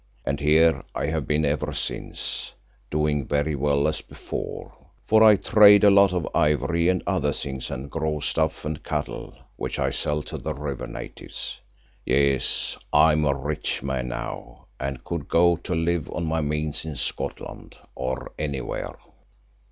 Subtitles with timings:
[0.25, 2.53] And here I have been ever since,
[2.89, 4.73] doing very well as before,
[5.05, 9.35] for I trade a lot of ivory and other things and grow stuff and cattle,
[9.57, 11.59] which I sell to the River natives.
[12.03, 16.83] Yes, I am a rich man now and could go to live on my means
[16.83, 18.95] in Scotland, or anywhere."